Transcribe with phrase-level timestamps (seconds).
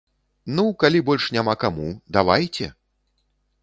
[0.59, 1.87] Ну, калі больш няма каму,
[2.19, 2.65] давайце!